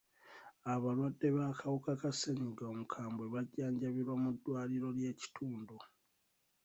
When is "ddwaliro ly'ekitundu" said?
4.35-5.77